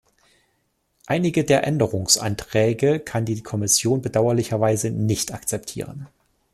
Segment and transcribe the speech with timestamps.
[1.05, 6.07] Einige der Änderungsanträge kann die Kommission bedauerlicherweise nicht akzeptieren.